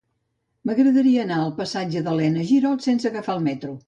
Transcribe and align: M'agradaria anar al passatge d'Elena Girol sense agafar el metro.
M'agradaria 0.69 1.19
anar 1.25 1.37
al 1.41 1.53
passatge 1.59 2.01
d'Elena 2.07 2.47
Girol 2.53 2.81
sense 2.87 3.09
agafar 3.11 3.37
el 3.41 3.45
metro. 3.49 3.75